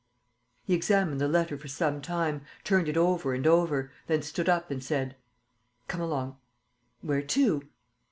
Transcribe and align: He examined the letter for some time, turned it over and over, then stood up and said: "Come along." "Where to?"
He 0.63 0.73
examined 0.73 1.21
the 1.21 1.27
letter 1.27 1.59
for 1.59 1.67
some 1.67 2.01
time, 2.01 2.41
turned 2.63 2.89
it 2.89 2.97
over 2.97 3.35
and 3.35 3.45
over, 3.45 3.91
then 4.07 4.23
stood 4.23 4.49
up 4.49 4.71
and 4.71 4.83
said: 4.83 5.15
"Come 5.87 6.01
along." 6.01 6.37
"Where 7.03 7.21
to?" 7.21 7.67